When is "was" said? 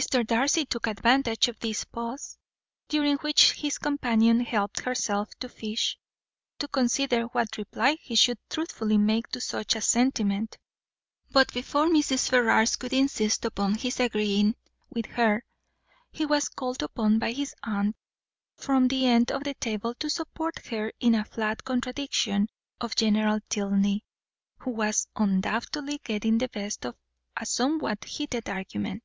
16.24-16.48, 24.70-25.08